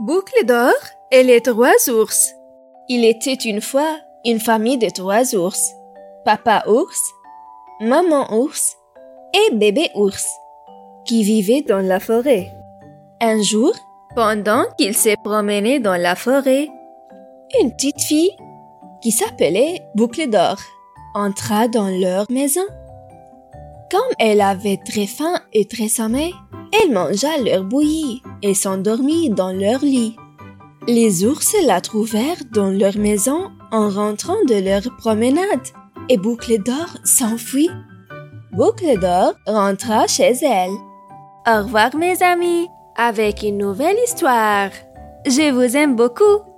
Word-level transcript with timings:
Boucle 0.00 0.44
d'or 0.44 0.72
et 1.12 1.22
les 1.22 1.40
trois 1.40 1.88
ours. 1.88 2.34
Il 2.88 3.04
était 3.04 3.34
une 3.34 3.60
fois 3.60 3.96
une 4.24 4.40
famille 4.40 4.76
de 4.76 4.88
trois 4.90 5.36
ours. 5.36 5.72
Papa 6.24 6.64
ours, 6.66 7.00
maman 7.80 8.26
ours 8.34 8.76
et 9.32 9.54
bébé 9.54 9.90
ours 9.94 10.26
qui 11.04 11.22
vivaient 11.22 11.62
dans 11.62 11.78
la 11.78 12.00
forêt. 12.00 12.52
Un 13.20 13.40
jour, 13.40 13.72
pendant 14.16 14.64
qu'ils 14.76 14.96
se 14.96 15.14
promenaient 15.22 15.78
dans 15.78 16.00
la 16.00 16.16
forêt, 16.16 16.68
une 17.60 17.70
petite 17.70 18.00
fille 18.00 18.36
qui 19.00 19.12
s'appelait 19.12 19.86
Boucle 19.94 20.28
d'or 20.28 20.56
entra 21.14 21.68
dans 21.68 21.88
leur 21.88 22.28
maison. 22.32 22.66
Comme 23.92 24.12
elle 24.18 24.40
avait 24.40 24.80
très 24.84 25.06
faim 25.06 25.38
et 25.52 25.68
très 25.68 25.88
sommeil, 25.88 26.34
elle 26.82 26.92
mangea 26.92 27.38
leur 27.44 27.64
bouillie 27.64 28.22
et 28.42 28.54
s'endormit 28.54 29.30
dans 29.30 29.52
leur 29.52 29.80
lit. 29.80 30.16
Les 30.86 31.24
ours 31.24 31.54
la 31.66 31.80
trouvèrent 31.80 32.44
dans 32.52 32.70
leur 32.70 32.96
maison 32.98 33.50
en 33.70 33.88
rentrant 33.88 34.42
de 34.46 34.54
leur 34.54 34.82
promenade 34.98 35.66
et 36.08 36.18
Boucle 36.18 36.62
d'Or 36.62 36.98
s'enfuit. 37.04 37.70
Boucle 38.52 38.98
d'Or 39.00 39.34
rentra 39.46 40.06
chez 40.06 40.32
elle. 40.42 40.72
Au 41.46 41.62
revoir 41.64 41.94
mes 41.96 42.22
amis, 42.22 42.68
avec 42.96 43.42
une 43.42 43.58
nouvelle 43.58 43.96
histoire. 44.04 44.70
Je 45.26 45.50
vous 45.52 45.76
aime 45.76 45.96
beaucoup. 45.96 46.53